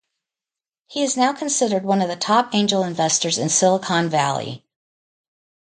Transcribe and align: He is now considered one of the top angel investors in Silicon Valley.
He 0.87 1.03
is 1.03 1.15
now 1.15 1.31
considered 1.31 1.83
one 1.83 2.01
of 2.01 2.07
the 2.07 2.15
top 2.15 2.55
angel 2.55 2.83
investors 2.83 3.37
in 3.37 3.49
Silicon 3.49 4.09
Valley. 4.09 4.65